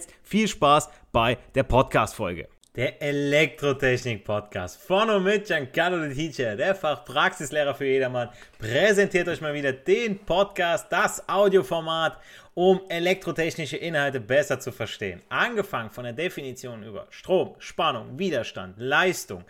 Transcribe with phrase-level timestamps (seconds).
[0.00, 2.48] jetzt viel Spaß bei der Podcast-Folge.
[2.76, 9.52] Der Elektrotechnik-Podcast von und mit Giancarlo the Teacher, der Fachpraxislehrer für jedermann, präsentiert euch mal
[9.52, 12.16] wieder den Podcast, das Audioformat,
[12.54, 15.20] um elektrotechnische Inhalte besser zu verstehen.
[15.28, 19.44] Angefangen von der Definition über Strom, Spannung, Widerstand, Leistung,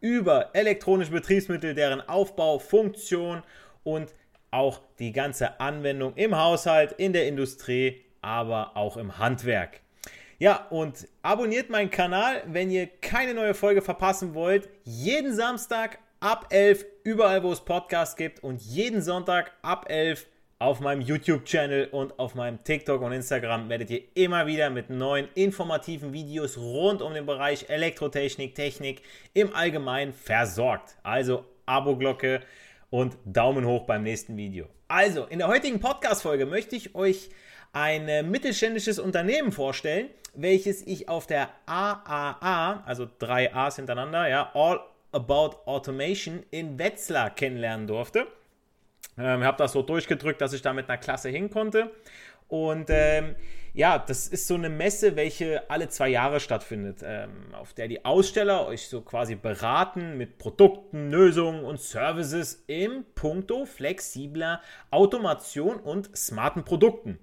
[0.00, 3.42] über elektronische Betriebsmittel, deren Aufbau, Funktion
[3.82, 4.14] und
[4.50, 9.80] auch die ganze Anwendung im Haushalt, in der Industrie, aber auch im Handwerk.
[10.40, 14.68] Ja, und abonniert meinen Kanal, wenn ihr keine neue Folge verpassen wollt.
[14.84, 20.28] Jeden Samstag ab 11, überall wo es Podcasts gibt und jeden Sonntag ab 11
[20.60, 25.26] auf meinem YouTube-Channel und auf meinem TikTok und Instagram werdet ihr immer wieder mit neuen
[25.34, 29.02] informativen Videos rund um den Bereich Elektrotechnik, Technik
[29.34, 30.96] im Allgemeinen versorgt.
[31.02, 32.42] Also Abo-Glocke
[32.90, 34.66] und Daumen hoch beim nächsten Video.
[34.86, 37.28] Also, in der heutigen Podcast-Folge möchte ich euch
[37.72, 44.50] ein äh, mittelständisches Unternehmen vorstellen, welches ich auf der AAA, also drei A's hintereinander, ja,
[44.54, 44.80] All
[45.10, 48.26] About Automation in Wetzlar kennenlernen durfte.
[49.16, 51.90] Ähm, habe das so durchgedrückt, dass ich da mit einer Klasse hin konnte.
[52.46, 53.36] Und ähm,
[53.74, 58.04] ja, das ist so eine Messe, welche alle zwei Jahre stattfindet, ähm, auf der die
[58.04, 66.16] Aussteller euch so quasi beraten mit Produkten, Lösungen und Services im Punkto flexibler Automation und
[66.16, 67.18] smarten Produkten.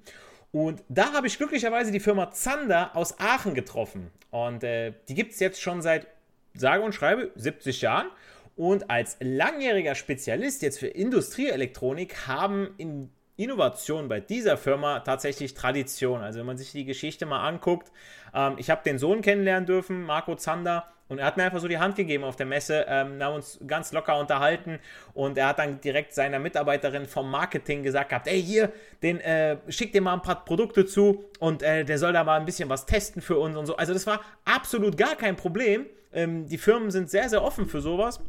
[0.56, 4.10] Und da habe ich glücklicherweise die Firma Zander aus Aachen getroffen.
[4.32, 6.08] Und äh, die gibt es jetzt schon seit,
[6.54, 8.08] sage und schreibe, 70 Jahren.
[8.56, 16.22] Und als langjähriger Spezialist jetzt für Industrieelektronik haben in Innovationen bei dieser Firma tatsächlich Tradition.
[16.22, 17.92] Also wenn man sich die Geschichte mal anguckt,
[18.34, 21.68] ähm, ich habe den Sohn kennenlernen dürfen, Marco Zander, und er hat mir einfach so
[21.68, 22.86] die Hand gegeben auf der Messe.
[22.88, 24.80] Ähm, haben uns ganz locker unterhalten
[25.14, 28.72] und er hat dann direkt seiner Mitarbeiterin vom Marketing gesagt gehabt, ey hier,
[29.04, 32.40] den äh, schick dir mal ein paar Produkte zu und äh, der soll da mal
[32.40, 33.76] ein bisschen was testen für uns und so.
[33.78, 35.86] Also das war absolut gar kein Problem.
[36.12, 38.20] Ähm, die Firmen sind sehr, sehr offen für sowas.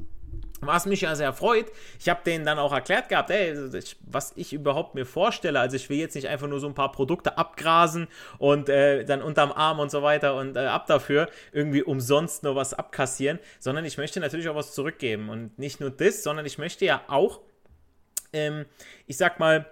[0.60, 1.66] Was mich ja sehr freut,
[2.00, 3.54] ich habe denen dann auch erklärt gehabt, ey,
[4.06, 5.60] was ich überhaupt mir vorstelle.
[5.60, 8.08] Also ich will jetzt nicht einfach nur so ein paar Produkte abgrasen
[8.38, 12.56] und äh, dann unterm Arm und so weiter und äh, ab dafür irgendwie umsonst nur
[12.56, 15.28] was abkassieren, sondern ich möchte natürlich auch was zurückgeben.
[15.28, 17.40] Und nicht nur das, sondern ich möchte ja auch,
[18.32, 18.64] ähm,
[19.06, 19.66] ich sag mal,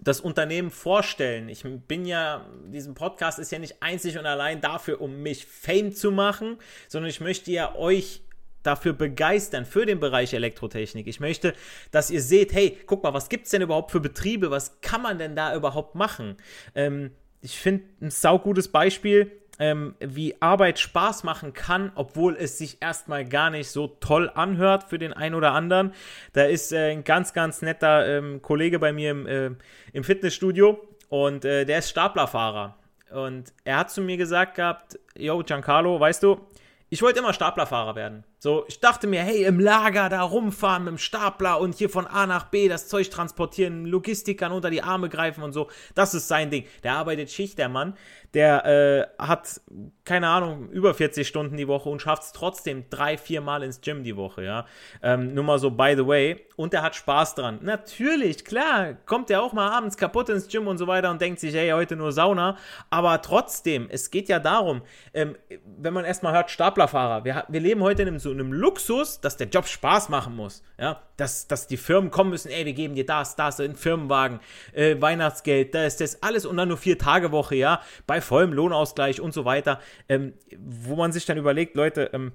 [0.00, 1.48] das Unternehmen vorstellen.
[1.48, 5.92] Ich bin ja, diesem Podcast ist ja nicht einzig und allein dafür, um mich Fame
[5.92, 8.23] zu machen, sondern ich möchte ja euch
[8.66, 11.06] dafür begeistern, für den Bereich Elektrotechnik.
[11.06, 11.54] Ich möchte,
[11.90, 14.50] dass ihr seht, hey, guck mal, was gibt es denn überhaupt für Betriebe?
[14.50, 16.36] Was kann man denn da überhaupt machen?
[16.74, 17.10] Ähm,
[17.40, 23.24] ich finde ein saugutes Beispiel, ähm, wie Arbeit Spaß machen kann, obwohl es sich erstmal
[23.24, 25.92] gar nicht so toll anhört für den einen oder anderen.
[26.32, 29.50] Da ist äh, ein ganz, ganz netter ähm, Kollege bei mir im, äh,
[29.92, 32.76] im Fitnessstudio und äh, der ist Staplerfahrer.
[33.12, 36.40] Und er hat zu mir gesagt gehabt, yo, Giancarlo, weißt du,
[36.88, 38.24] ich wollte immer Staplerfahrer werden.
[38.44, 42.06] So, ich dachte mir, hey, im Lager da rumfahren mit dem Stapler und hier von
[42.06, 45.70] A nach B das Zeug transportieren, Logistikern unter die Arme greifen und so.
[45.94, 46.66] Das ist sein Ding.
[46.82, 47.94] Der arbeitet Schicht, der Mann.
[48.34, 49.62] Der äh, hat,
[50.04, 53.80] keine Ahnung, über 40 Stunden die Woche und schafft es trotzdem drei, vier Mal ins
[53.80, 54.66] Gym die Woche, ja.
[55.02, 56.44] Ähm, nur mal so, by the way.
[56.56, 57.60] Und der hat Spaß dran.
[57.62, 61.40] Natürlich, klar, kommt der auch mal abends kaputt ins Gym und so weiter und denkt
[61.40, 62.58] sich, hey, heute nur Sauna.
[62.90, 64.82] Aber trotzdem, es geht ja darum,
[65.14, 65.36] ähm,
[65.78, 67.24] wenn man erstmal hört, Staplerfahrer.
[67.24, 70.62] Wir, wir leben heute in einem so einem Luxus, dass der Job Spaß machen muss.
[70.78, 74.40] Ja, dass, dass die Firmen kommen müssen, ey, wir geben dir das, das, einen Firmenwagen,
[74.72, 79.20] äh, Weihnachtsgeld, das, das, alles und dann nur vier Tage Woche, ja, bei vollem Lohnausgleich
[79.20, 79.80] und so weiter.
[80.08, 82.32] Ähm, wo man sich dann überlegt, Leute, ähm,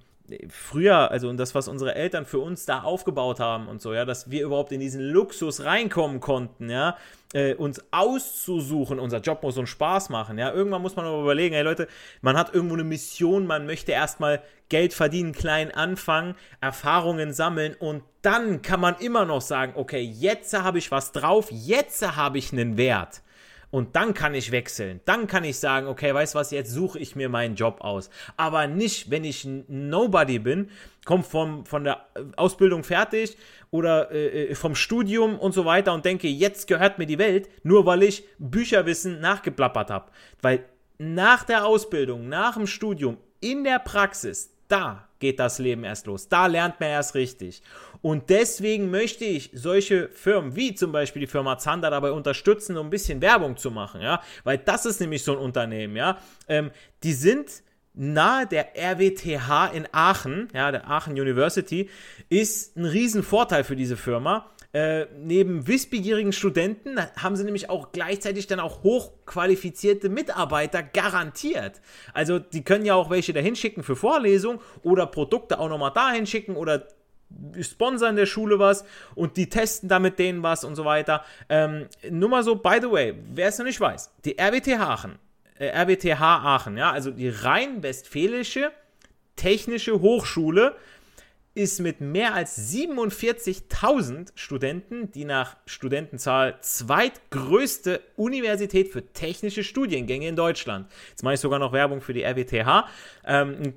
[0.49, 4.05] früher, also und das, was unsere Eltern für uns da aufgebaut haben und so, ja,
[4.05, 6.97] dass wir überhaupt in diesen Luxus reinkommen konnten, ja,
[7.33, 11.53] äh, uns auszusuchen, unser Job muss uns Spaß machen, ja, irgendwann muss man aber überlegen,
[11.55, 11.87] hey Leute,
[12.21, 18.03] man hat irgendwo eine Mission, man möchte erstmal Geld verdienen, klein anfangen, Erfahrungen sammeln und
[18.21, 22.51] dann kann man immer noch sagen, okay, jetzt habe ich was drauf, jetzt habe ich
[22.51, 23.21] einen Wert.
[23.71, 24.99] Und dann kann ich wechseln.
[25.05, 28.09] Dann kann ich sagen, okay, weißt was, jetzt suche ich mir meinen Job aus.
[28.35, 30.71] Aber nicht, wenn ich Nobody bin,
[31.05, 32.05] komme vom, von der
[32.35, 33.37] Ausbildung fertig
[33.71, 37.49] oder äh, äh, vom Studium und so weiter und denke, jetzt gehört mir die Welt,
[37.63, 40.11] nur weil ich Bücherwissen nachgeplappert habe.
[40.41, 40.65] Weil
[40.97, 46.27] nach der Ausbildung, nach dem Studium, in der Praxis, da geht das Leben erst los.
[46.27, 47.61] Da lernt man erst richtig.
[48.01, 52.87] Und deswegen möchte ich solche Firmen wie zum Beispiel die Firma Zander dabei unterstützen, um
[52.87, 56.17] ein bisschen Werbung zu machen, ja, weil das ist nämlich so ein Unternehmen, ja.
[56.47, 56.71] Ähm,
[57.03, 57.63] die sind
[57.93, 61.89] nahe der RWTH in Aachen, ja, der Aachen University,
[62.29, 64.49] ist ein Riesenvorteil für diese Firma.
[64.71, 71.81] Äh, neben wissbegierigen Studenten haben sie nämlich auch gleichzeitig dann auch hochqualifizierte Mitarbeiter garantiert.
[72.13, 76.27] Also die können ja auch welche dahin schicken für Vorlesungen oder Produkte auch nochmal dahin
[76.27, 76.87] schicken oder
[77.61, 78.85] sponsern der Schule was
[79.15, 81.23] und die testen da mit denen was und so weiter.
[81.47, 85.19] Ähm, nur mal so, by the way, wer es noch nicht weiß, die RWTH Aachen,
[85.57, 88.71] äh, RWTH Aachen, ja, also die rein westfälische
[89.35, 90.75] technische Hochschule
[91.55, 100.35] ist mit mehr als 47.000 Studenten die nach Studentenzahl zweitgrößte Universität für technische Studiengänge in
[100.35, 100.87] Deutschland.
[101.09, 102.87] Jetzt mache ich sogar noch Werbung für die RWTH.
[103.25, 103.73] Ähm,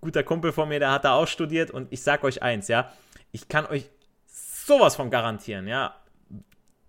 [0.00, 2.92] guter Kumpel von mir, der hat da auch studiert und ich sage euch eins, ja,
[3.32, 3.90] ich kann euch
[4.26, 5.94] sowas von garantieren, ja,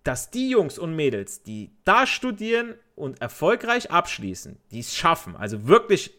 [0.03, 5.67] dass die Jungs und Mädels, die da studieren und erfolgreich abschließen, die es schaffen, also
[5.67, 6.13] wirklich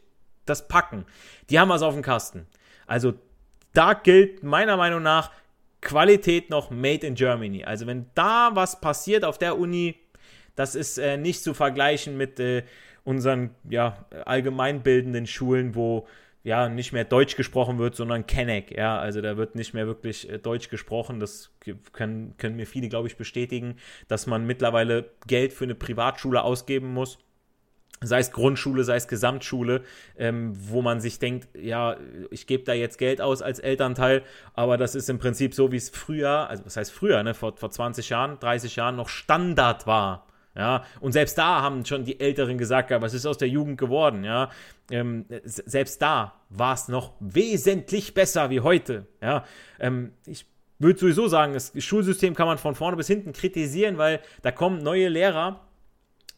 [0.44, 1.04] das packen,
[1.50, 2.46] die haben was auf dem Kasten.
[2.86, 3.14] Also
[3.72, 5.30] da gilt meiner Meinung nach
[5.80, 7.64] Qualität noch made in Germany.
[7.64, 9.96] Also wenn da was passiert auf der Uni,
[10.56, 12.64] das ist äh, nicht zu vergleichen mit äh,
[13.04, 16.06] unseren ja, allgemeinbildenden Schulen, wo
[16.48, 18.76] ja nicht mehr Deutsch gesprochen wird, sondern Kenneck.
[18.76, 21.20] Ja, also da wird nicht mehr wirklich äh, Deutsch gesprochen.
[21.20, 21.54] Das
[21.92, 23.76] können, können mir viele, glaube ich, bestätigen,
[24.08, 27.18] dass man mittlerweile Geld für eine Privatschule ausgeben muss
[28.00, 29.82] sei es Grundschule, sei es Gesamtschule,
[30.16, 31.96] ähm, wo man sich denkt, ja,
[32.30, 34.22] ich gebe da jetzt Geld aus als Elternteil,
[34.54, 37.56] aber das ist im Prinzip so, wie es früher, also was heißt früher, ne, vor,
[37.56, 40.28] vor 20 Jahren, 30 Jahren noch Standard war.
[40.54, 43.78] Ja, und selbst da haben schon die Älteren gesagt, ja, was ist aus der Jugend
[43.78, 44.50] geworden, ja.
[44.90, 49.44] Ähm, selbst da war es noch wesentlich besser wie heute, ja.
[49.78, 50.46] Ähm, ich
[50.78, 54.82] würde sowieso sagen, das Schulsystem kann man von vorne bis hinten kritisieren, weil da kommen
[54.82, 55.67] neue Lehrer,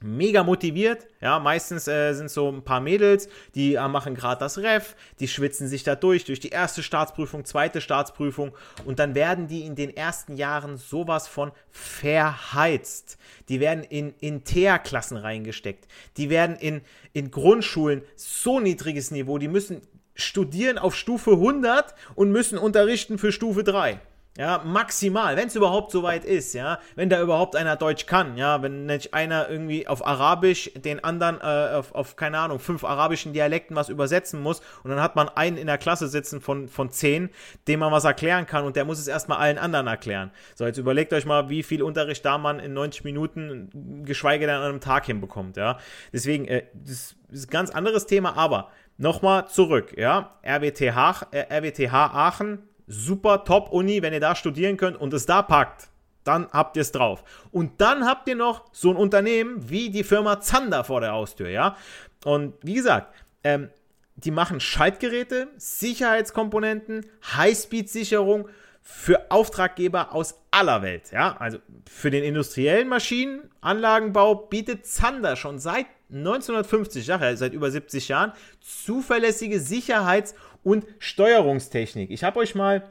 [0.02, 1.06] mega motiviert.
[1.20, 5.28] Ja, meistens äh, sind so ein paar Mädels, die äh, machen gerade das Ref, die
[5.28, 8.52] schwitzen sich da durch, durch die erste Staatsprüfung, zweite Staatsprüfung
[8.84, 13.18] und dann werden die in den ersten Jahren sowas von verheizt.
[13.48, 15.86] Die werden in, in TEA-Klassen reingesteckt.
[16.16, 16.80] Die werden in,
[17.12, 19.82] in Grundschulen so niedriges Niveau, die müssen
[20.14, 24.00] studieren auf Stufe 100 und müssen unterrichten für Stufe 3.
[24.38, 28.36] Ja, maximal, wenn es überhaupt so weit ist, ja, wenn da überhaupt einer Deutsch kann,
[28.36, 32.84] ja, wenn nicht einer irgendwie auf Arabisch den anderen äh, auf, auf, keine Ahnung, fünf
[32.84, 36.68] arabischen Dialekten was übersetzen muss und dann hat man einen in der Klasse sitzen von,
[36.68, 37.30] von zehn,
[37.66, 40.30] dem man was erklären kann und der muss es erstmal allen anderen erklären.
[40.54, 44.54] So, jetzt überlegt euch mal, wie viel Unterricht da man in 90 Minuten, geschweige denn
[44.54, 45.78] an einem Tag hinbekommt, ja.
[46.12, 51.92] Deswegen, äh, das ist ein ganz anderes Thema, aber nochmal zurück, ja, RWTH, äh, RWTH
[51.92, 55.88] Aachen, super Top-Uni, wenn ihr da studieren könnt und es da packt,
[56.24, 57.22] dann habt ihr es drauf.
[57.52, 61.48] Und dann habt ihr noch so ein Unternehmen wie die Firma Zander vor der Haustür,
[61.48, 61.76] ja.
[62.24, 63.70] Und wie gesagt, ähm,
[64.16, 67.06] die machen Schaltgeräte, Sicherheitskomponenten,
[67.36, 68.48] Highspeed-Sicherung
[68.82, 71.12] für Auftraggeber aus aller Welt.
[71.12, 78.08] Ja, also für den industriellen Maschinenanlagenbau bietet Zander schon seit 1950, ja, seit über 70
[78.08, 82.10] Jahren, zuverlässige Sicherheits- und Steuerungstechnik.
[82.10, 82.82] Ich habe euch mal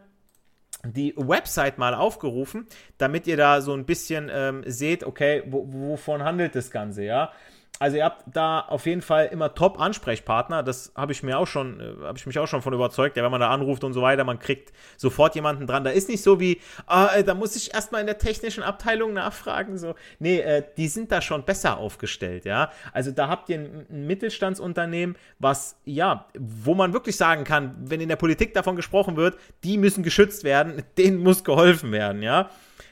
[0.85, 6.55] die Website mal aufgerufen, damit ihr da so ein bisschen ähm, seht, okay, wovon handelt
[6.55, 7.31] das Ganze, ja.
[7.79, 10.63] Also ihr habt da auf jeden Fall immer Top-Ansprechpartner.
[10.63, 13.15] Das habe ich mir auch schon, äh, habe ich mich auch schon von überzeugt.
[13.15, 15.85] Ja, wenn man da anruft und so weiter, man kriegt sofort jemanden dran.
[15.85, 19.13] Da ist nicht so wie, ah, äh, da muss ich erstmal in der technischen Abteilung
[19.13, 19.77] nachfragen.
[19.77, 22.69] So, nee, äh, die sind da schon besser aufgestellt, ja.
[22.91, 28.01] Also da habt ihr ein, ein Mittelstandsunternehmen, was, ja, wo man wirklich sagen kann, wenn
[28.01, 32.49] in der Politik davon gesprochen wird, die müssen geschützt werden, denen muss geholfen werden, ja.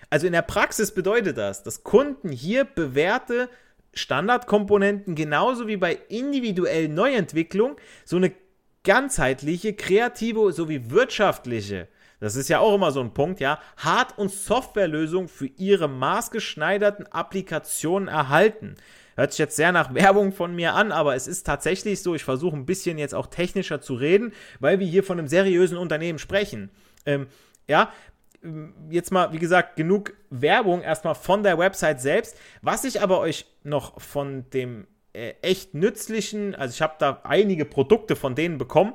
[0.09, 3.49] Also in der Praxis bedeutet das, dass Kunden hier bewährte
[3.97, 7.75] Standardkomponenten genauso wie bei individuellen Neuentwicklung
[8.05, 8.31] so eine
[8.83, 11.87] ganzheitliche, kreative sowie wirtschaftliche
[12.19, 17.07] das ist ja auch immer so ein Punkt, ja, Hard- und Softwarelösungen für ihre maßgeschneiderten
[17.07, 18.75] Applikationen erhalten.
[19.15, 22.23] Hört sich jetzt sehr nach Werbung von mir an, aber es ist tatsächlich so, ich
[22.23, 26.19] versuche ein bisschen jetzt auch technischer zu reden, weil wir hier von einem seriösen Unternehmen
[26.19, 26.69] sprechen.
[27.05, 27.27] Ähm,
[27.67, 27.91] ja,
[28.89, 32.37] jetzt mal, wie gesagt, genug Werbung erstmal von der Website selbst.
[32.61, 37.65] Was ich aber euch noch von dem äh, echt nützlichen, also ich habe da einige
[37.65, 38.93] Produkte von denen bekommen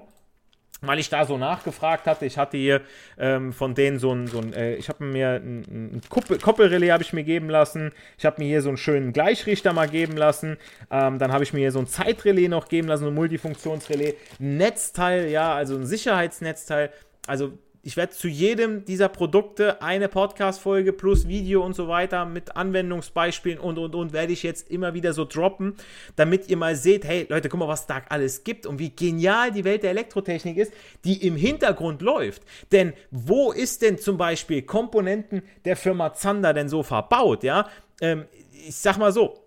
[0.82, 2.26] weil ich da so nachgefragt hatte.
[2.26, 2.82] Ich hatte hier
[3.16, 6.90] ähm, von denen so ein, so ein äh, ich habe mir ein, ein Kuppel, Koppelrelais
[6.90, 7.92] habe ich mir geben lassen.
[8.18, 10.58] Ich habe mir hier so einen schönen Gleichrichter mal geben lassen.
[10.90, 14.14] Ähm, dann habe ich mir hier so ein Zeitrelais noch geben lassen, ein Multifunktionsrelais.
[14.40, 16.90] Ein Netzteil, ja, also ein Sicherheitsnetzteil.
[17.26, 17.52] Also
[17.82, 23.58] ich werde zu jedem dieser Produkte eine Podcast-Folge plus Video und so weiter mit Anwendungsbeispielen
[23.58, 25.74] und und und werde ich jetzt immer wieder so droppen,
[26.14, 29.50] damit ihr mal seht, hey Leute, guck mal, was da alles gibt und wie genial
[29.50, 30.72] die Welt der Elektrotechnik ist,
[31.04, 32.42] die im Hintergrund läuft.
[32.70, 37.42] Denn wo ist denn zum Beispiel Komponenten der Firma Zander denn so verbaut?
[37.42, 37.68] Ja,
[38.00, 39.42] ähm, ich sag mal so,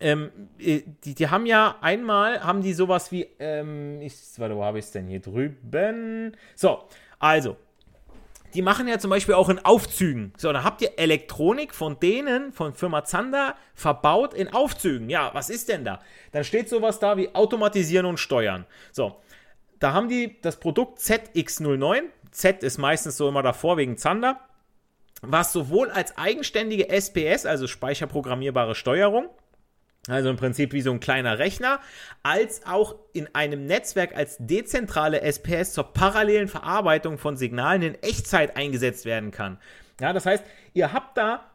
[0.00, 4.64] ähm, äh, die, die haben ja einmal, haben die sowas wie, ähm, ich, warte, wo
[4.64, 6.36] habe ich es denn hier drüben?
[6.56, 6.80] So,
[7.22, 7.56] also,
[8.52, 10.32] die machen ja zum Beispiel auch in Aufzügen.
[10.36, 15.08] So, da habt ihr Elektronik von denen, von Firma Zander, verbaut in Aufzügen.
[15.08, 16.00] Ja, was ist denn da?
[16.32, 18.66] Dann steht sowas da wie Automatisieren und Steuern.
[18.90, 19.20] So,
[19.78, 22.02] da haben die das Produkt ZX09.
[22.32, 24.40] Z ist meistens so immer davor wegen Zander.
[25.22, 29.30] Was sowohl als eigenständige SPS, also speicherprogrammierbare Steuerung,
[30.08, 31.80] also im Prinzip wie so ein kleiner Rechner,
[32.22, 38.56] als auch in einem Netzwerk als dezentrale SPS zur parallelen Verarbeitung von Signalen in Echtzeit
[38.56, 39.58] eingesetzt werden kann.
[40.00, 40.44] Ja, das heißt,
[40.74, 41.48] ihr habt da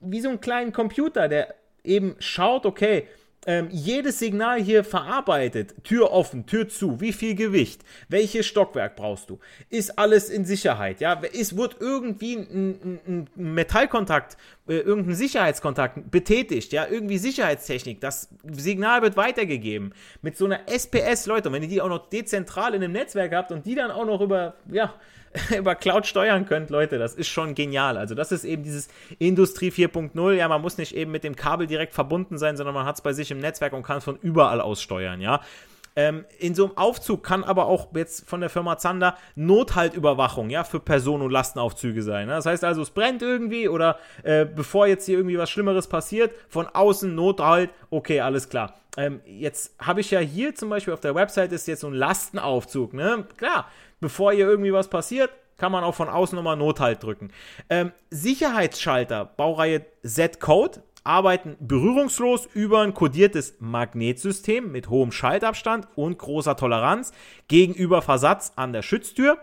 [0.00, 3.06] wie so einen kleinen Computer, der eben schaut, okay,
[3.48, 5.82] ähm, jedes Signal hier verarbeitet.
[5.82, 9.38] Tür offen, Tür zu, wie viel Gewicht, welches Stockwerk brauchst du?
[9.70, 11.00] Ist alles in Sicherheit?
[11.00, 14.36] Ja, ist, wird irgendwie ein, ein, ein Metallkontakt,
[14.68, 16.74] äh, irgendein Sicherheitskontakt betätigt?
[16.74, 18.02] Ja, irgendwie Sicherheitstechnik.
[18.02, 19.94] Das Signal wird weitergegeben.
[20.20, 23.50] Mit so einer SPS, Leute, wenn ihr die auch noch dezentral in einem Netzwerk habt
[23.50, 24.92] und die dann auch noch über, ja,
[25.56, 27.96] über Cloud steuern könnt, Leute, das ist schon genial.
[27.96, 30.32] Also das ist eben dieses Industrie 4.0.
[30.32, 33.00] Ja, man muss nicht eben mit dem Kabel direkt verbunden sein, sondern man hat es
[33.02, 35.40] bei sich im Netzwerk und kann es von überall aus steuern, ja.
[35.98, 40.62] Ähm, in so einem Aufzug kann aber auch jetzt von der Firma Zander Nothaltüberwachung, ja,
[40.62, 42.28] für Personen- und Lastenaufzüge sein.
[42.28, 42.34] Ne?
[42.34, 46.32] Das heißt also, es brennt irgendwie oder äh, bevor jetzt hier irgendwie was Schlimmeres passiert,
[46.48, 48.76] von außen Nothalt, okay, alles klar.
[48.96, 51.94] Ähm, jetzt habe ich ja hier zum Beispiel auf der Website ist jetzt so ein
[51.94, 53.26] Lastenaufzug, ne?
[53.36, 53.66] Klar,
[53.98, 57.32] bevor hier irgendwie was passiert, kann man auch von außen nochmal Nothalt drücken.
[57.68, 66.54] Ähm, Sicherheitsschalter, Baureihe Z-Code, arbeiten berührungslos über ein kodiertes Magnetsystem mit hohem Schaltabstand und großer
[66.54, 67.12] Toleranz
[67.48, 69.38] gegenüber Versatz an der Schütztür.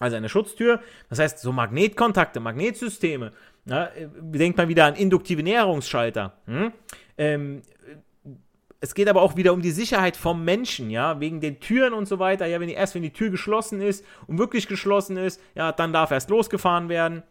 [0.00, 0.80] Also eine Schutztür.
[1.08, 3.30] Das heißt, so Magnetkontakte, Magnetsysteme.
[3.66, 3.88] Ja,
[4.20, 6.32] denkt mal wieder an induktive Näherungsschalter.
[6.46, 6.72] Hm?
[7.16, 7.62] Ähm,
[8.80, 12.06] es geht aber auch wieder um die Sicherheit vom Menschen, ja, wegen den Türen und
[12.06, 12.46] so weiter.
[12.46, 15.92] Ja, wenn die, erst wenn die Tür geschlossen ist und wirklich geschlossen ist, ja, dann
[15.92, 17.22] darf erst losgefahren werden.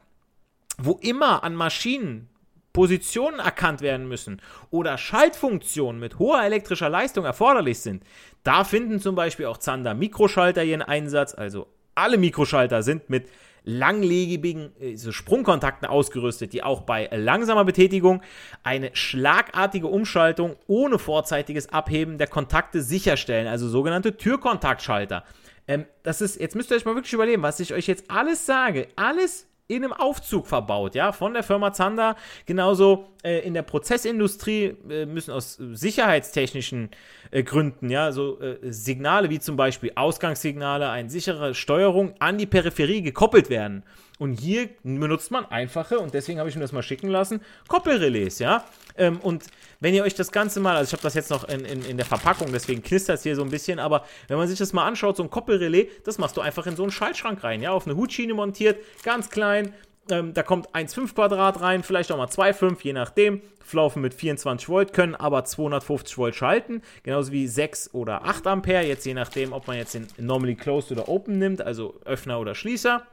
[0.78, 2.30] Wo immer an Maschinen
[2.74, 8.04] Positionen erkannt werden müssen oder Schaltfunktionen mit hoher elektrischer Leistung erforderlich sind,
[8.44, 11.36] da finden zum Beispiel auch Zander Mikroschalter ihren Einsatz.
[11.36, 13.30] Also alle Mikroschalter sind mit
[13.64, 18.22] langlebigen äh, Sprungkontakten ausgerüstet, die auch bei langsamer Betätigung
[18.64, 25.24] eine schlagartige Umschaltung ohne vorzeitiges Abheben der Kontakte sicherstellen, also sogenannte Türkontaktschalter.
[25.68, 28.46] Ähm, das ist, jetzt müsst ihr euch mal wirklich überlegen, was ich euch jetzt alles
[28.46, 28.90] sage.
[28.96, 32.16] Alles in einem Aufzug verbaut, ja, von der Firma Zander.
[32.46, 36.90] Genauso äh, in der Prozessindustrie äh, müssen aus sicherheitstechnischen
[37.32, 42.46] äh, Gründen, ja, so äh, Signale wie zum Beispiel Ausgangssignale, eine sichere Steuerung an die
[42.46, 43.84] Peripherie gekoppelt werden.
[44.20, 48.40] Und hier benutzt man einfache, und deswegen habe ich mir das mal schicken lassen, Koppelrelais,
[48.40, 48.64] ja.
[48.96, 49.46] Ähm, und
[49.80, 51.98] wenn ihr euch das Ganze mal, also ich habe das jetzt noch in, in, in
[51.98, 54.86] der Verpackung, deswegen knistert es hier so ein bisschen, aber wenn man sich das mal
[54.86, 57.88] anschaut, so ein Koppelrelais, das machst du einfach in so einen Schaltschrank rein, ja, auf
[57.88, 59.74] eine Hutschiene montiert, ganz klein,
[60.10, 63.42] ähm, da kommt 1,5 Quadrat rein, vielleicht auch mal 2,5, je nachdem.
[63.72, 68.84] Laufen mit 24 Volt, können aber 250 Volt schalten, genauso wie 6 oder 8 Ampere,
[68.84, 72.54] jetzt je nachdem, ob man jetzt den Normally Closed oder Open nimmt, also Öffner oder
[72.54, 73.04] Schließer.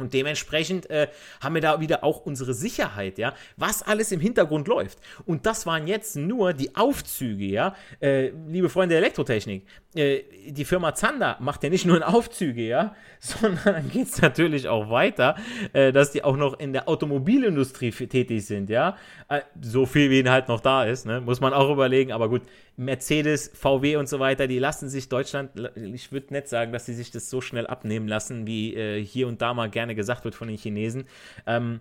[0.00, 1.08] Und dementsprechend äh,
[1.40, 4.98] haben wir da wieder auch unsere Sicherheit, ja, was alles im Hintergrund läuft.
[5.26, 9.64] Und das waren jetzt nur die Aufzüge, ja, äh, liebe Freunde der Elektrotechnik.
[9.94, 14.20] Äh, die Firma Zander macht ja nicht nur in Aufzüge, ja, sondern dann geht es
[14.20, 15.36] natürlich auch weiter,
[15.72, 18.96] äh, dass die auch noch in der Automobilindustrie tätig sind, ja.
[19.28, 22.12] Äh, so viel wie halt noch da ist, ne, muss man auch überlegen.
[22.12, 22.42] Aber gut,
[22.76, 26.94] Mercedes, VW und so weiter, die lassen sich Deutschland, ich würde nicht sagen, dass sie
[26.94, 30.34] sich das so schnell abnehmen lassen, wie äh, hier und da mal gerne gesagt wird
[30.34, 31.06] von den Chinesen.
[31.46, 31.80] Ähm,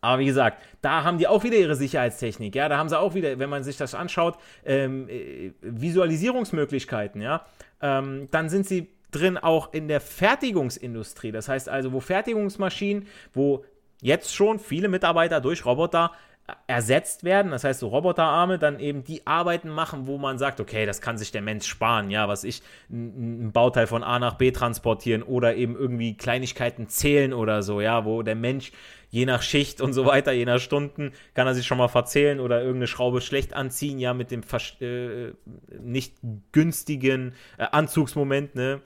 [0.00, 2.54] aber wie gesagt, da haben die auch wieder ihre Sicherheitstechnik.
[2.54, 7.20] Ja, da haben sie auch wieder, wenn man sich das anschaut, ähm, äh, Visualisierungsmöglichkeiten.
[7.20, 7.46] Ja,
[7.80, 11.32] ähm, dann sind sie drin auch in der Fertigungsindustrie.
[11.32, 13.64] Das heißt also, wo Fertigungsmaschinen, wo
[14.02, 16.12] jetzt schon viele Mitarbeiter durch Roboter
[16.66, 17.50] ersetzt werden.
[17.50, 21.18] Das heißt, so Roboterarme dann eben die Arbeiten machen, wo man sagt, okay, das kann
[21.18, 22.10] sich der Mensch sparen.
[22.10, 27.32] Ja, was ich, ein Bauteil von A nach B transportieren oder eben irgendwie Kleinigkeiten zählen
[27.32, 28.72] oder so, ja, wo der Mensch
[29.10, 32.38] je nach Schicht und so weiter, je nach Stunden, kann er sich schon mal verzählen
[32.40, 34.42] oder irgendeine Schraube schlecht anziehen, ja, mit dem
[34.80, 35.32] äh,
[35.80, 36.16] nicht
[36.52, 38.80] günstigen äh, Anzugsmoment, ne.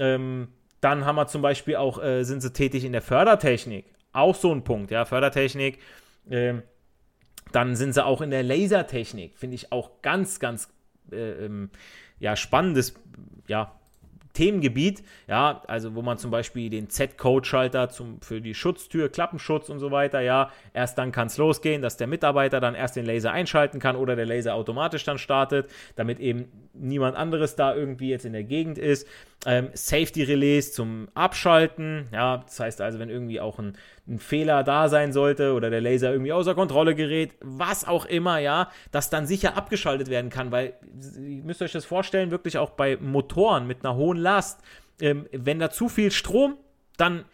[0.00, 0.48] Ähm,
[0.80, 3.86] dann haben wir zum Beispiel auch, äh, sind sie tätig in der Fördertechnik.
[4.12, 5.78] Auch so ein Punkt, ja, Fördertechnik.
[6.28, 6.56] Äh,
[7.52, 10.68] dann sind sie auch in der Lasertechnik, finde ich auch ganz, ganz
[11.12, 11.70] äh, ähm,
[12.18, 12.94] ja, spannendes
[13.48, 13.72] ja,
[14.36, 17.88] Themengebiet, ja, also wo man zum Beispiel den Z-Code-Schalter
[18.20, 22.06] für die Schutztür, Klappenschutz und so weiter, ja, erst dann kann es losgehen, dass der
[22.06, 26.52] Mitarbeiter dann erst den Laser einschalten kann oder der Laser automatisch dann startet, damit eben
[26.74, 29.08] niemand anderes da irgendwie jetzt in der Gegend ist.
[29.48, 34.88] Ähm, Safety-Relais zum Abschalten, ja, das heißt also, wenn irgendwie auch ein, ein Fehler da
[34.88, 39.24] sein sollte oder der Laser irgendwie außer Kontrolle gerät, was auch immer, ja, das dann
[39.24, 40.74] sicher abgeschaltet werden kann, weil
[41.16, 44.62] ihr müsst euch das vorstellen, wirklich auch bei Motoren mit einer hohen Last,
[45.00, 46.56] ähm, wenn da zu viel Strom,
[46.96, 47.24] dann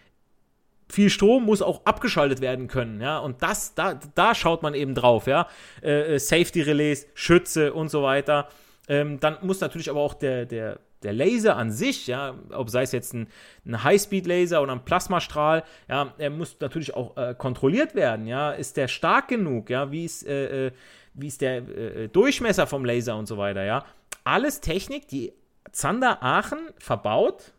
[0.91, 4.95] viel Strom muss auch abgeschaltet werden können, ja, und das, da, da schaut man eben
[4.95, 5.49] drauf, ja,
[5.83, 8.51] äh, äh Safety-Relais, Schütze und so weiter.
[8.87, 12.83] Ähm, dann muss natürlich aber auch der, der der Laser an sich, ja, ob sei
[12.83, 13.29] es jetzt ein,
[13.67, 18.77] ein Highspeed-Laser oder ein Plasmastrahl, ja, er muss natürlich auch äh, kontrolliert werden, ja, ist
[18.77, 20.73] der stark genug, ja, wie ist, äh, äh
[21.15, 23.85] wie ist der äh, Durchmesser vom Laser und so weiter, ja.
[24.25, 25.33] Alles Technik, die
[25.71, 27.53] Zander Aachen verbaut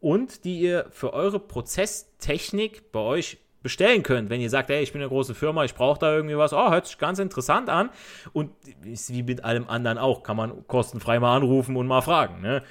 [0.00, 4.30] und die ihr für eure Prozesstechnik bei euch bestellen könnt.
[4.30, 6.70] Wenn ihr sagt, hey, ich bin eine große Firma, ich brauche da irgendwie was, oh,
[6.70, 7.90] hört sich ganz interessant an.
[8.32, 8.50] Und
[8.84, 12.40] ist wie mit allem anderen auch, kann man kostenfrei mal anrufen und mal fragen.
[12.40, 12.62] Ne?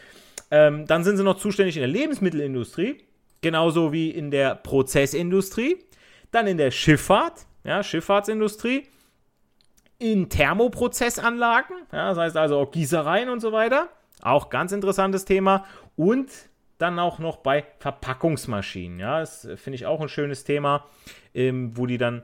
[0.49, 3.03] Ähm, dann sind sie noch zuständig in der Lebensmittelindustrie,
[3.41, 5.77] genauso wie in der Prozessindustrie,
[6.31, 8.87] dann in der Schifffahrt, ja, Schifffahrtsindustrie,
[9.99, 13.89] in Thermoprozessanlagen, ja, das heißt also auch Gießereien und so weiter.
[14.21, 15.65] Auch ganz interessantes Thema.
[15.95, 16.29] Und
[16.77, 18.99] dann auch noch bei Verpackungsmaschinen.
[18.99, 20.85] Ja, das äh, finde ich auch ein schönes Thema,
[21.33, 22.23] ähm, wo die dann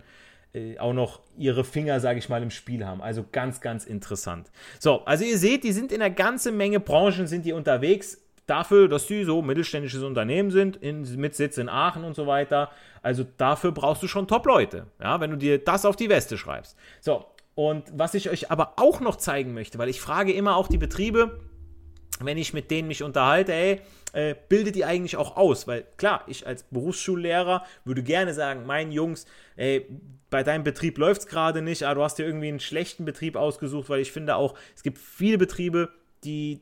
[0.54, 3.02] äh, auch noch ihre Finger, sage ich mal, im Spiel haben.
[3.02, 4.52] Also ganz, ganz interessant.
[4.80, 8.20] So, also ihr seht, die sind in einer ganzen Menge Branchen sind die unterwegs.
[8.46, 12.72] Dafür, dass sie so mittelständisches Unternehmen sind, in, mit Sitz in Aachen und so weiter.
[13.02, 16.78] Also dafür brauchst du schon Top-Leute, ja, wenn du dir das auf die Weste schreibst.
[17.00, 20.68] So, und was ich euch aber auch noch zeigen möchte, weil ich frage immer auch
[20.68, 21.40] die Betriebe,
[22.20, 23.82] wenn ich mit denen mich unterhalte, ey,
[24.14, 25.68] äh, bildet die eigentlich auch aus?
[25.68, 29.88] Weil klar, ich als Berufsschullehrer würde gerne sagen, meinen Jungs, ey,
[30.30, 33.36] bei deinem Betrieb läuft es gerade nicht, aber du hast dir irgendwie einen schlechten Betrieb
[33.36, 35.90] ausgesucht, weil ich finde auch, es gibt viele Betriebe,
[36.24, 36.62] die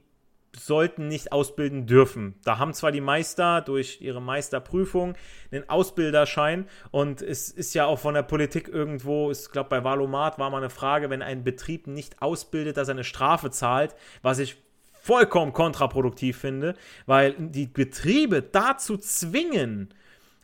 [0.58, 2.36] sollten nicht ausbilden dürfen.
[2.44, 5.16] Da haben zwar die Meister durch ihre Meisterprüfung
[5.52, 10.40] einen Ausbilderschein und es ist ja auch von der Politik irgendwo, ich glaube bei Valomat
[10.40, 14.40] war mal eine Frage, wenn ein Betrieb nicht ausbildet, dass er eine Strafe zahlt, was
[14.40, 14.58] ich
[15.02, 19.94] vollkommen kontraproduktiv finde, weil die Betriebe dazu zwingen,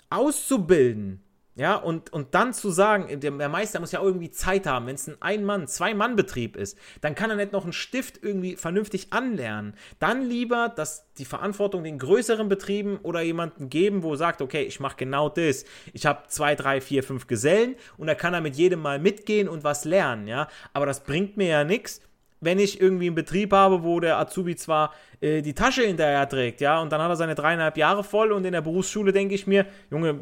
[0.10, 1.22] auszubilden,
[1.58, 5.08] ja, und, und dann zu sagen, der, Meister muss ja irgendwie Zeit haben, wenn es
[5.08, 9.74] ein Ein-Mann-, Zwei-Mann-Betrieb ist, dann kann er nicht noch einen Stift irgendwie vernünftig anlernen.
[9.98, 14.80] Dann lieber, dass die Verantwortung den größeren Betrieben oder jemanden geben, wo sagt, okay, ich
[14.80, 15.66] mache genau das.
[15.94, 19.50] Ich habe zwei, drei, vier, fünf Gesellen und da kann er mit jedem mal mitgehen
[19.50, 20.50] und was lernen, ja.
[20.74, 22.02] Aber das bringt mir ja nichts,
[22.40, 26.62] wenn ich irgendwie einen Betrieb habe, wo der Azubi zwar äh, die Tasche hinterher trägt,
[26.62, 29.48] ja, und dann hat er seine dreieinhalb Jahre voll und in der Berufsschule denke ich
[29.48, 30.20] mir, Junge,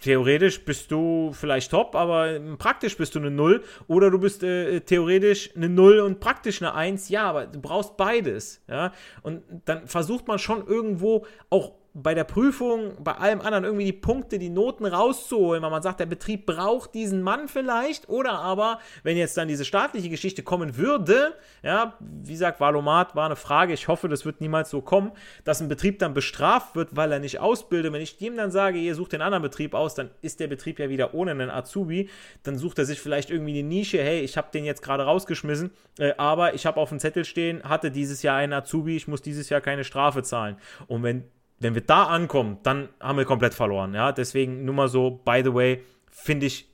[0.00, 4.80] theoretisch bist du vielleicht top, aber praktisch bist du eine Null oder du bist äh,
[4.80, 8.92] theoretisch eine Null und praktisch eine Eins, ja, aber du brauchst beides, ja,
[9.22, 13.92] und dann versucht man schon irgendwo auch bei der Prüfung, bei allem anderen irgendwie die
[13.92, 18.08] Punkte, die Noten rauszuholen, weil man sagt, der Betrieb braucht diesen Mann vielleicht.
[18.08, 23.26] Oder aber, wenn jetzt dann diese staatliche Geschichte kommen würde, ja, wie gesagt, Valomat war
[23.26, 25.12] eine Frage, ich hoffe, das wird niemals so kommen,
[25.44, 27.92] dass ein Betrieb dann bestraft wird, weil er nicht ausbildet.
[27.92, 30.78] Wenn ich ihm dann sage, ihr sucht den anderen Betrieb aus, dann ist der Betrieb
[30.78, 32.10] ja wieder ohne einen Azubi.
[32.42, 35.72] Dann sucht er sich vielleicht irgendwie eine Nische, hey, ich habe den jetzt gerade rausgeschmissen,
[35.98, 39.22] äh, aber ich habe auf dem Zettel stehen, hatte dieses Jahr einen Azubi, ich muss
[39.22, 40.56] dieses Jahr keine Strafe zahlen.
[40.86, 41.24] Und wenn
[41.60, 43.94] wenn wir da ankommen, dann haben wir komplett verloren.
[43.94, 46.68] Ja, deswegen nur mal so, by the way, finde ich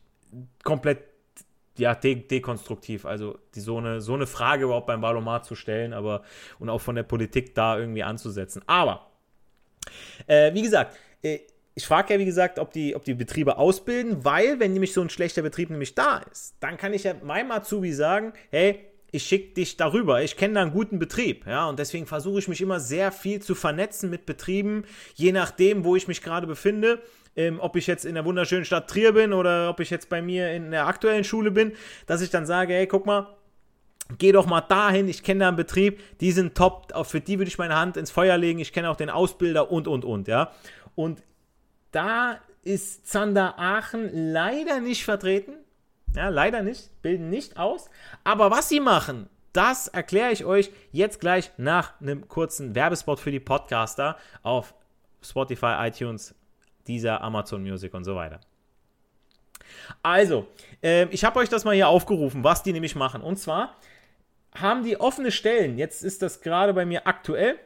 [0.63, 0.99] komplett
[1.77, 3.05] ja, de dekonstruktiv.
[3.05, 6.23] Also die, so, eine, so eine Frage überhaupt beim Wahlomat zu stellen, aber
[6.59, 8.63] und auch von der Politik da irgendwie anzusetzen.
[8.67, 9.11] Aber,
[10.27, 11.41] äh, wie gesagt, äh,
[11.75, 15.01] ich frage ja, wie gesagt, ob die, ob die Betriebe ausbilden, weil, wenn nämlich so
[15.01, 19.23] ein schlechter Betrieb nämlich da ist, dann kann ich ja meinem Azubi sagen, hey, ich
[19.23, 20.23] schicke dich darüber.
[20.25, 23.41] Ich kenne da einen guten Betrieb, ja, und deswegen versuche ich mich immer sehr viel
[23.41, 27.01] zu vernetzen mit Betrieben, je nachdem, wo ich mich gerade befinde.
[27.37, 30.21] Ähm, ob ich jetzt in der wunderschönen Stadt Trier bin oder ob ich jetzt bei
[30.21, 31.73] mir in der aktuellen Schule bin,
[32.07, 33.37] dass ich dann sage, hey, guck mal,
[34.19, 37.49] geh doch mal dahin, ich kenne da einen Betrieb, die sind top, für die würde
[37.49, 40.53] ich meine Hand ins Feuer legen, ich kenne auch den Ausbilder und, und, und, ja.
[40.95, 41.23] Und
[41.91, 45.64] da ist Zander Aachen leider nicht vertreten.
[46.15, 47.91] Ja, leider nicht, bilden nicht aus.
[48.23, 53.31] Aber was sie machen, das erkläre ich euch jetzt gleich nach einem kurzen Werbespot für
[53.31, 54.75] die Podcaster auf
[55.23, 56.35] Spotify, iTunes,
[56.87, 58.41] dieser Amazon Music und so weiter.
[60.03, 60.47] Also,
[60.83, 63.23] äh, ich habe euch das mal hier aufgerufen, was die nämlich machen.
[63.23, 63.77] Und zwar
[64.55, 65.79] haben die offene Stellen.
[65.79, 67.59] Jetzt ist das gerade bei mir aktuell.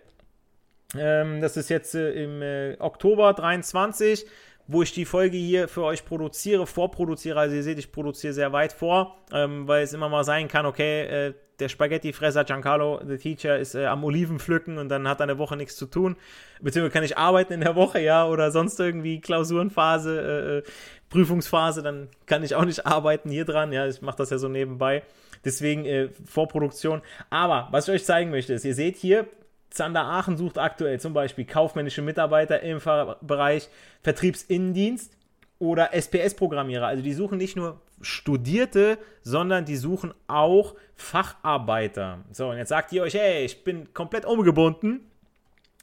[0.97, 4.27] Ähm, das ist jetzt äh, im äh, Oktober 23
[4.69, 7.41] wo ich die Folge hier für euch produziere, vorproduziere.
[7.41, 10.67] Also ihr seht, ich produziere sehr weit vor, ähm, weil es immer mal sein kann,
[10.67, 15.21] okay, äh, der Spaghetti-Fresser Giancarlo, the Teacher, ist äh, am Oliven pflücken und dann hat
[15.21, 16.17] er eine Woche nichts zu tun.
[16.61, 20.63] Beziehungsweise kann ich arbeiten in der Woche, ja, oder sonst irgendwie Klausurenphase, äh, äh
[21.09, 23.73] Prüfungsphase, dann kann ich auch nicht arbeiten hier dran.
[23.73, 25.03] Ja, ich mache das ja so nebenbei.
[25.43, 27.01] Deswegen äh, Vorproduktion.
[27.31, 29.27] Aber was ich euch zeigen möchte, ist, ihr seht hier,
[29.71, 32.81] Zander Aachen sucht aktuell zum Beispiel kaufmännische Mitarbeiter im
[33.23, 33.69] Bereich
[34.03, 35.17] Vertriebsinnendienst
[35.59, 36.87] oder SPS-Programmierer.
[36.87, 42.25] Also die suchen nicht nur Studierte, sondern die suchen auch Facharbeiter.
[42.33, 45.08] So, und jetzt sagt ihr euch, hey, ich bin komplett umgebunden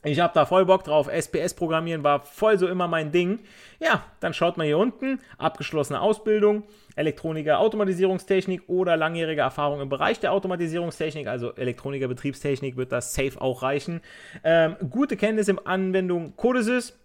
[0.06, 1.08] ich habe da voll Bock drauf.
[1.08, 3.40] SPS-Programmieren war voll so immer mein Ding.
[3.80, 5.20] Ja, dann schaut mal hier unten.
[5.38, 6.64] Abgeschlossene Ausbildung,
[6.96, 13.42] Elektroniker, Automatisierungstechnik oder langjährige Erfahrung im Bereich der Automatisierungstechnik, also Elektroniker, Betriebstechnik wird das safe
[13.42, 14.02] auch reichen.
[14.44, 16.98] Ähm, gute Kenntnisse im Anwendung Codesys.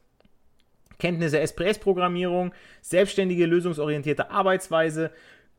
[0.98, 5.10] Kenntnisse SPS-Programmierung, selbstständige, lösungsorientierte Arbeitsweise,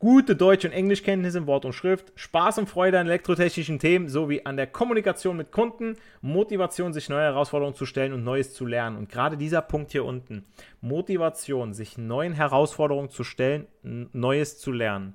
[0.02, 4.42] gute Deutsch- und Englischkenntnisse in Wort und Schrift, Spaß und Freude an elektrotechnischen Themen sowie
[4.44, 8.98] an der Kommunikation mit Kunden, Motivation, sich neue Herausforderungen zu stellen und Neues zu lernen.
[8.98, 10.46] Und gerade dieser Punkt hier unten,
[10.82, 15.14] Motivation, sich neuen Herausforderungen zu stellen, Neues zu lernen.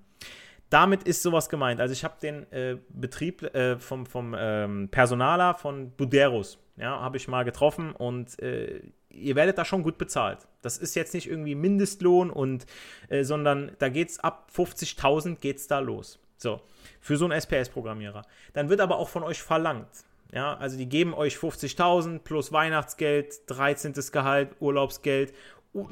[0.71, 1.81] Damit ist sowas gemeint.
[1.81, 7.17] Also ich habe den äh, Betrieb äh, vom, vom ähm, Personaler von Buderus, ja, habe
[7.17, 8.83] ich mal getroffen und äh,
[9.17, 10.47] ihr werdet da schon gut bezahlt.
[10.63, 12.67] Das ist jetzt nicht irgendwie Mindestlohn und,
[13.09, 16.19] äh, sondern da geht es ab 50.000 geht es da los.
[16.37, 16.61] So,
[17.01, 18.23] für so einen SPS-Programmierer.
[18.53, 19.89] Dann wird aber auch von euch verlangt.
[20.33, 23.95] Ja, also die geben euch 50.000 plus Weihnachtsgeld, 13.
[24.11, 25.33] Gehalt, Urlaubsgeld,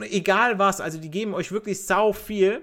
[0.00, 2.62] egal was, also die geben euch wirklich sau viel.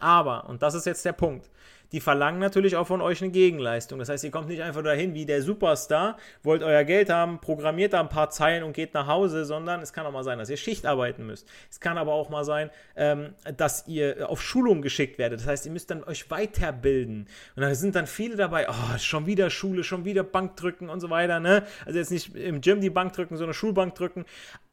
[0.00, 1.48] Aber, und das ist jetzt der Punkt,
[1.94, 4.00] die verlangen natürlich auch von euch eine Gegenleistung.
[4.00, 7.92] Das heißt, ihr kommt nicht einfach dahin wie der Superstar, wollt euer Geld haben, programmiert
[7.92, 10.50] da ein paar Zeilen und geht nach Hause, sondern es kann auch mal sein, dass
[10.50, 11.48] ihr Schicht arbeiten müsst.
[11.70, 15.38] Es kann aber auch mal sein, ähm, dass ihr auf Schulung geschickt werdet.
[15.38, 17.28] Das heißt, ihr müsst dann euch weiterbilden.
[17.54, 20.98] Und da sind dann viele dabei, oh, schon wieder Schule, schon wieder Bank drücken und
[20.98, 21.38] so weiter.
[21.38, 21.62] Ne?
[21.86, 24.24] Also jetzt nicht im Gym die Bank drücken, sondern Schulbank drücken.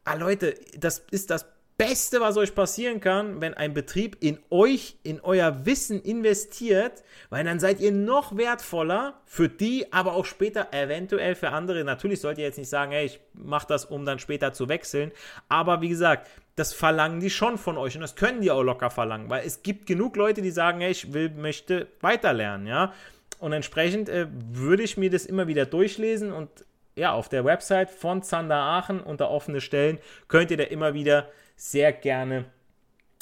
[0.05, 1.45] Ah, Leute, das ist das
[1.81, 7.43] Beste, was euch passieren kann, wenn ein Betrieb in euch, in euer Wissen investiert, weil
[7.43, 11.83] dann seid ihr noch wertvoller für die, aber auch später eventuell für andere.
[11.83, 15.11] Natürlich sollt ihr jetzt nicht sagen, hey, ich mache das, um dann später zu wechseln.
[15.49, 18.91] Aber wie gesagt, das verlangen die schon von euch und das können die auch locker
[18.91, 22.93] verlangen, weil es gibt genug Leute, die sagen, hey, ich will, möchte weiterlernen, ja.
[23.39, 26.49] Und entsprechend äh, würde ich mir das immer wieder durchlesen und
[26.95, 31.29] ja, auf der Website von Zander Aachen unter offene Stellen könnt ihr da immer wieder
[31.61, 32.45] sehr gerne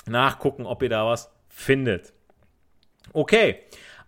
[0.07, 2.13] nachgucken, ob ihr da was findet.
[3.11, 3.59] Okay,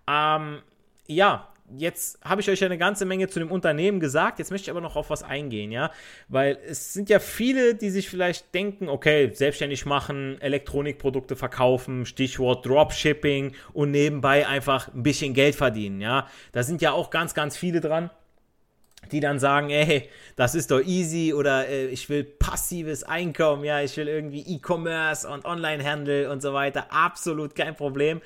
[0.07, 0.61] ähm,
[1.05, 4.39] ja, jetzt habe ich euch ja eine ganze Menge zu dem Unternehmen gesagt.
[4.39, 5.91] Jetzt möchte ich aber noch auf was eingehen, ja,
[6.29, 12.65] weil es sind ja viele, die sich vielleicht denken, okay, selbstständig machen, Elektronikprodukte verkaufen, Stichwort
[12.65, 16.27] Dropshipping und nebenbei einfach ein bisschen Geld verdienen, ja.
[16.53, 18.09] Da sind ja auch ganz, ganz viele dran
[19.11, 23.81] die dann sagen, ey, das ist doch easy oder äh, ich will passives Einkommen, ja,
[23.81, 28.21] ich will irgendwie E-Commerce und Onlinehandel und so weiter, absolut kein Problem.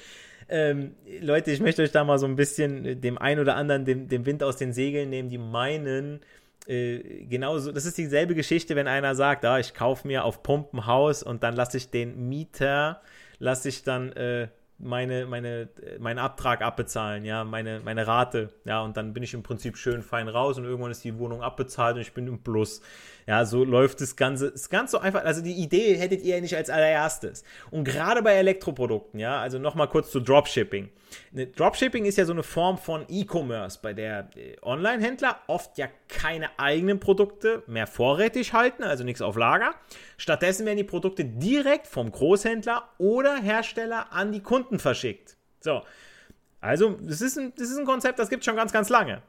[0.47, 4.07] Ähm, Leute, ich möchte euch da mal so ein bisschen dem einen oder anderen den,
[4.07, 6.19] den Wind aus den Segeln nehmen, die meinen,
[6.67, 11.23] äh, genauso, das ist dieselbe Geschichte, wenn einer sagt, ah, ich kaufe mir auf Pumpenhaus
[11.23, 13.01] und dann lasse ich den Mieter,
[13.39, 18.97] lasse ich dann äh, meine, meine, meinen Abtrag abbezahlen, ja, meine, meine Rate, ja, und
[18.97, 22.01] dann bin ich im Prinzip schön fein raus und irgendwann ist die Wohnung abbezahlt und
[22.01, 22.81] ich bin im Plus.
[23.27, 26.41] Ja, so läuft das Ganze, ist ganz so einfach, also die Idee hättet ihr ja
[26.41, 27.43] nicht als allererstes.
[27.71, 30.89] Und gerade bei Elektroprodukten, ja, also nochmal kurz zu Dropshipping.
[31.31, 35.87] Ne, Dropshipping ist ja so eine Form von E-Commerce, bei der äh, Online-Händler oft ja
[36.07, 39.73] keine eigenen Produkte mehr vorrätig halten, also nichts auf Lager.
[40.17, 45.35] Stattdessen werden die Produkte direkt vom Großhändler oder Hersteller an die Kunden verschickt.
[45.61, 45.81] So.
[46.61, 49.21] Also, das ist ein, das ist ein Konzept, das gibt es schon ganz, ganz lange.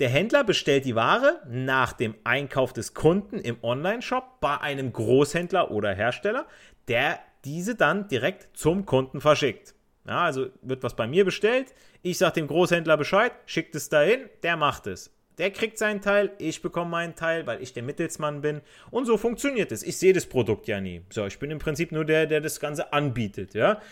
[0.00, 5.70] Der Händler bestellt die Ware nach dem Einkauf des Kunden im Online-Shop bei einem Großhändler
[5.70, 6.46] oder Hersteller,
[6.88, 9.74] der diese dann direkt zum Kunden verschickt.
[10.06, 14.20] Ja, also wird was bei mir bestellt, ich sage dem Großhändler Bescheid, schickt es dahin,
[14.42, 15.14] der macht es.
[15.36, 18.62] Der kriegt seinen Teil, ich bekomme meinen Teil, weil ich der Mittelsmann bin.
[18.90, 19.82] Und so funktioniert es.
[19.82, 21.02] Ich sehe das Produkt ja nie.
[21.10, 23.82] So, ich bin im Prinzip nur der, der das Ganze anbietet, ja.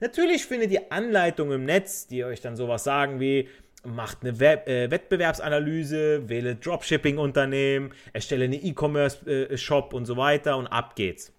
[0.00, 3.48] Natürlich findet ihr Anleitungen im Netz, die euch dann sowas sagen wie,
[3.94, 10.66] macht eine Web äh, Wettbewerbsanalyse, wähle Dropshipping-Unternehmen, erstelle eine E-Commerce-Shop äh, und so weiter und
[10.66, 11.32] ab geht's.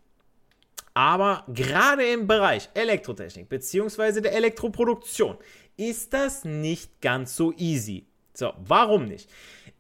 [0.94, 4.22] Aber gerade im Bereich Elektrotechnik bzw.
[4.22, 5.38] der Elektroproduktion
[5.78, 8.06] ist das nicht ganz so easy.
[8.34, 9.30] So, warum nicht?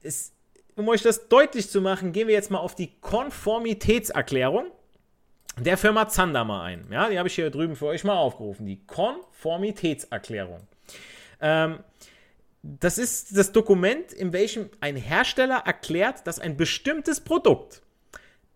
[0.02, 0.34] Es,
[0.76, 4.68] um euch das deutlich zu machen, gehen wir jetzt mal auf die Konformitätserklärung
[5.58, 6.88] der Firma Zander mal ein.
[6.92, 8.66] Ja, die habe ich hier drüben für euch mal aufgerufen.
[8.66, 10.62] Die Konformitätserklärung.
[11.42, 11.80] Ähm,
[12.62, 17.82] das ist das Dokument, in welchem ein Hersteller erklärt, dass ein bestimmtes Produkt,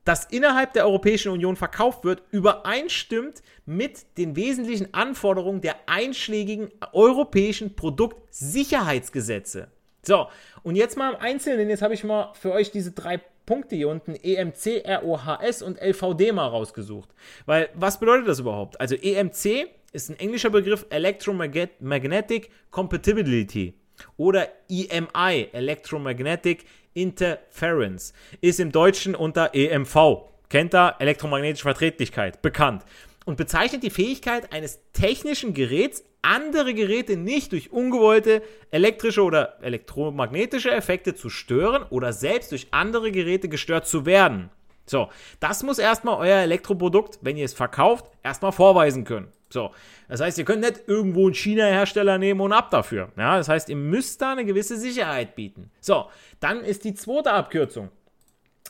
[0.04, 7.76] das innerhalb der Europäischen Union verkauft wird, übereinstimmt mit den wesentlichen Anforderungen der einschlägigen europäischen
[7.76, 9.70] Produktsicherheitsgesetze.
[10.06, 10.28] So,
[10.64, 13.88] und jetzt mal im Einzelnen, jetzt habe ich mal für euch diese drei Punkte hier
[13.88, 17.10] unten, EMC, ROHS und LVD mal rausgesucht.
[17.46, 18.82] Weil, was bedeutet das überhaupt?
[18.82, 23.76] Also EMC ist ein englischer Begriff Electromagnetic Compatibility
[24.18, 32.84] oder EMI, Electromagnetic Interference, ist im Deutschen unter EMV, kennt ihr, elektromagnetische Verträglichkeit, bekannt
[33.26, 40.72] und bezeichnet die Fähigkeit eines technischen Geräts, andere Geräte nicht durch ungewollte elektrische oder elektromagnetische
[40.72, 44.50] Effekte zu stören oder selbst durch andere Geräte gestört zu werden.
[44.86, 49.30] So, das muss erstmal euer Elektroprodukt, wenn ihr es verkauft, erstmal vorweisen können.
[49.54, 49.72] So,
[50.08, 53.12] das heißt, ihr könnt nicht irgendwo einen China-Hersteller nehmen und ab dafür.
[53.16, 55.70] Ja, das heißt, ihr müsst da eine gewisse Sicherheit bieten.
[55.80, 57.90] So, dann ist die zweite Abkürzung.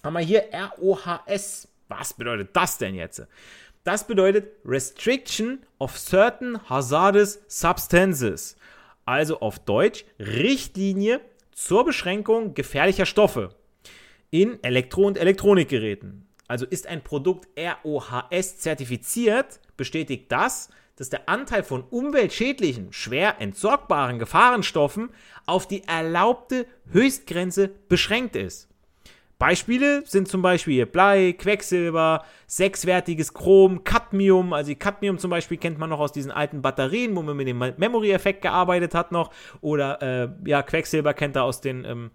[0.04, 0.44] Haben wir hier
[0.78, 1.70] ROHS.
[1.88, 3.26] Was bedeutet das denn jetzt?
[3.86, 8.58] Das bedeutet Restriction of Certain Hazardous Substances.
[9.06, 11.22] Also auf Deutsch Richtlinie
[11.54, 13.56] zur Beschränkung gefährlicher Stoffe
[14.32, 16.28] in Elektro- und Elektronikgeräten.
[16.54, 24.20] Also ist ein Produkt ROHS zertifiziert, bestätigt das, dass der Anteil von umweltschädlichen, schwer entsorgbaren
[24.20, 25.10] Gefahrenstoffen
[25.48, 28.70] auf die erlaubte Höchstgrenze beschränkt ist.
[29.40, 34.54] Beispiele sind zum Beispiel Blei, Quecksilber, sechswertiges Chrom, Cadmium.
[34.54, 37.58] Also Cadmium zum Beispiel kennt man noch aus diesen alten Batterien, wo man mit dem
[37.58, 39.32] Memory-Effekt gearbeitet hat noch.
[39.62, 42.12] Oder äh, ja, Quecksilber kennt er aus den ähm,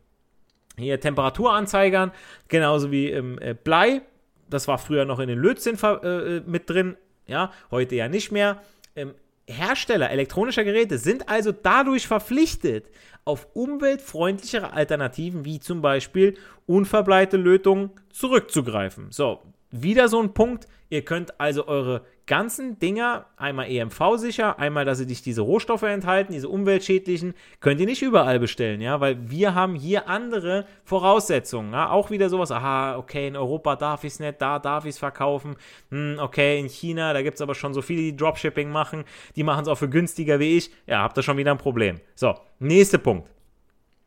[0.78, 2.12] hier Temperaturanzeigern.
[2.48, 4.02] Genauso wie ähm, äh, Blei.
[4.48, 6.96] Das war früher noch in den Lötzinn äh, äh, mit drin.
[7.26, 8.62] Ja, heute ja nicht mehr.
[8.96, 9.14] Ähm,
[9.46, 12.90] Hersteller elektronischer Geräte sind also dadurch verpflichtet,
[13.24, 19.08] auf umweltfreundlichere Alternativen wie zum Beispiel unverbleite Lötungen zurückzugreifen.
[19.10, 20.66] So, wieder so ein Punkt.
[20.90, 26.32] Ihr könnt also eure ganzen Dinger, einmal EMV-sicher, einmal, dass sie nicht diese Rohstoffe enthalten,
[26.32, 31.72] diese umweltschädlichen, könnt ihr nicht überall bestellen, ja, weil wir haben hier andere Voraussetzungen.
[31.72, 31.90] Ja?
[31.90, 34.98] Auch wieder sowas, aha, okay, in Europa darf ich es nicht, da darf ich es
[34.98, 35.56] verkaufen.
[35.90, 39.04] Hm, okay, in China, da gibt es aber schon so viele, die Dropshipping machen,
[39.36, 40.70] die machen es auch für günstiger wie ich.
[40.86, 42.00] Ja, habt ihr schon wieder ein Problem.
[42.14, 43.28] So, nächster Punkt.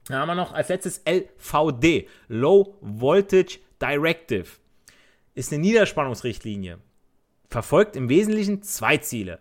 [0.07, 4.47] Dann haben wir noch als letztes LVD, Low Voltage Directive
[5.35, 6.79] ist eine Niederspannungsrichtlinie.
[7.49, 9.39] Verfolgt im Wesentlichen zwei Ziele.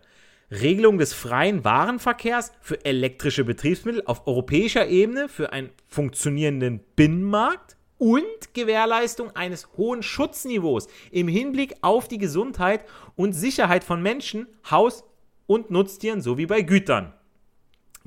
[0.51, 8.53] Regelung des freien Warenverkehrs für elektrische Betriebsmittel auf europäischer Ebene für einen funktionierenden Binnenmarkt und
[8.53, 12.83] Gewährleistung eines hohen Schutzniveaus im Hinblick auf die Gesundheit
[13.15, 15.05] und Sicherheit von Menschen, Haus-
[15.45, 17.13] und Nutztieren sowie bei Gütern.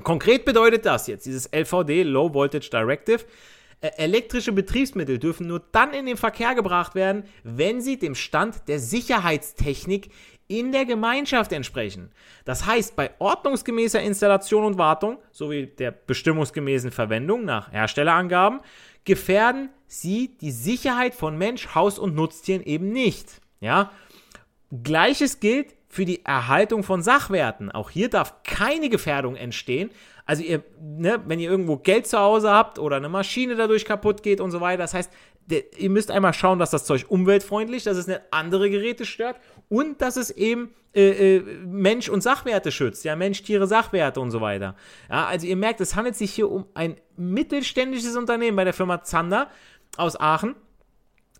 [0.03, 3.25] Konkret bedeutet das jetzt, dieses LVD, Low Voltage Directive,
[3.99, 8.79] elektrische Betriebsmittel dürfen nur dann in den Verkehr gebracht werden, wenn sie dem Stand der
[8.79, 10.11] Sicherheitstechnik
[10.47, 12.11] in der Gemeinschaft entsprechen.
[12.45, 18.61] Das heißt, bei ordnungsgemäßer Installation und Wartung sowie der bestimmungsgemäßen Verwendung nach Herstellerangaben
[19.05, 23.41] gefährden sie die Sicherheit von Mensch, Haus und Nutztieren eben nicht.
[23.61, 23.91] Ja?
[24.83, 27.71] Gleiches gilt für die Erhaltung von Sachwerten.
[27.71, 29.91] Auch hier darf keine Gefährdung entstehen.
[30.27, 34.23] Also ihr, ne, wenn ihr irgendwo Geld zu Hause habt oder eine Maschine dadurch kaputt
[34.23, 35.13] geht und so weiter, das heißt,
[35.47, 39.37] der, ihr müsst einmal schauen, dass das Zeug umweltfreundlich, dass es nicht andere Geräte stört
[39.69, 44.31] und dass es eben äh, äh, Mensch und Sachwerte schützt, ja, Mensch, Tiere, Sachwerte und
[44.31, 44.77] so weiter.
[45.11, 49.03] Ja, also ihr merkt, es handelt sich hier um ein mittelständisches Unternehmen bei der Firma
[49.03, 49.51] Zander
[49.97, 50.55] aus Aachen,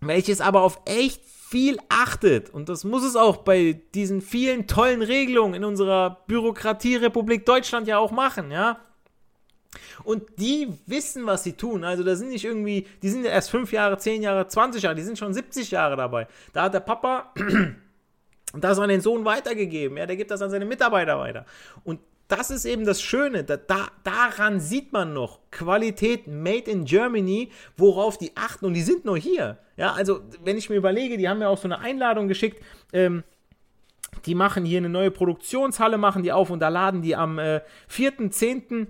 [0.01, 2.49] welches aber auf echt viel achtet.
[2.49, 7.99] Und das muss es auch bei diesen vielen tollen Regelungen in unserer Bürokratierepublik Deutschland ja
[7.99, 8.79] auch machen, ja.
[10.03, 11.83] Und die wissen, was sie tun.
[11.83, 15.03] Also da sind nicht irgendwie, die sind erst 5 Jahre, 10 Jahre, 20 Jahre, die
[15.03, 16.27] sind schon 70 Jahre dabei.
[16.53, 17.31] Da hat der Papa
[18.53, 19.97] das an den Sohn weitergegeben.
[19.97, 21.45] Ja, der gibt das an seine Mitarbeiter weiter.
[21.83, 23.43] Und das ist eben das Schöne.
[23.43, 28.81] Da, da, daran sieht man noch Qualität made in Germany, worauf die achten und die
[28.81, 29.59] sind nur hier.
[29.77, 32.63] Ja, also wenn ich mir überlege, die haben mir auch so eine Einladung geschickt.
[32.93, 33.23] Ähm,
[34.25, 37.61] die machen hier eine neue Produktionshalle, machen die auf und da laden die am äh,
[37.91, 38.87] 4.10.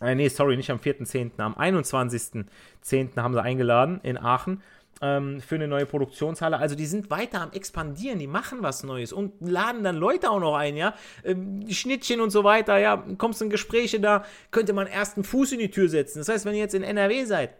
[0.00, 3.16] Äh, nee, sorry, nicht am 4.10., am 21.10.
[3.16, 4.62] haben sie eingeladen in Aachen
[5.00, 6.58] ähm, für eine neue Produktionshalle.
[6.58, 10.40] Also die sind weiter am expandieren, die machen was Neues und laden dann Leute auch
[10.40, 10.94] noch ein, ja.
[11.24, 13.04] Ähm, Schnittchen und so weiter, ja.
[13.18, 16.18] Kommst in Gespräche da, könnte man erst einen Fuß in die Tür setzen.
[16.18, 17.50] Das heißt, wenn ihr jetzt in NRW seid,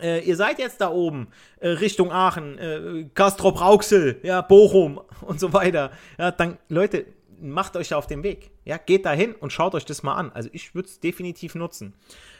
[0.00, 1.28] äh, ihr seid jetzt da oben
[1.60, 5.90] äh, Richtung Aachen, äh, Castrop Rauxel, ja, Bochum und so weiter.
[6.18, 7.06] Ja, dann, Leute,
[7.40, 8.50] macht euch auf den Weg.
[8.64, 10.32] Ja, geht da hin und schaut euch das mal an.
[10.32, 11.94] Also ich würde es definitiv nutzen.